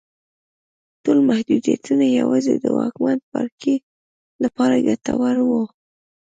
[1.03, 3.75] ټول محدودیتونه یوازې د واکمن پاړکي
[4.43, 5.63] لپاره ګټور وو.